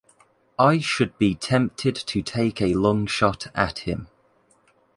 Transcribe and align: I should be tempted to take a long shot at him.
I 0.57 0.79
should 0.79 1.15
be 1.19 1.35
tempted 1.35 1.93
to 1.95 2.21
take 2.23 2.59
a 2.59 2.73
long 2.73 3.05
shot 3.05 3.49
at 3.53 3.77
him. 3.87 4.07